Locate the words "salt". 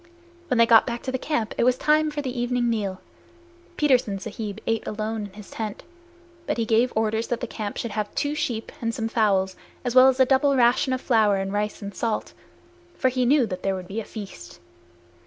11.93-12.33